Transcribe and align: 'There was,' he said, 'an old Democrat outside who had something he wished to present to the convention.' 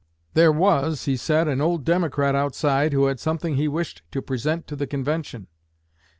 'There 0.33 0.51
was,' 0.51 1.05
he 1.05 1.15
said, 1.15 1.47
'an 1.47 1.61
old 1.61 1.85
Democrat 1.85 2.33
outside 2.33 2.91
who 2.91 3.05
had 3.05 3.19
something 3.19 3.53
he 3.55 3.67
wished 3.67 4.01
to 4.09 4.19
present 4.19 4.65
to 4.65 4.75
the 4.75 4.87
convention.' 4.87 5.45